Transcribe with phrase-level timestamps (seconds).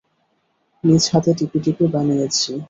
[0.83, 2.51] নিজ হাতে টিপে টিপে বানিয়েছি।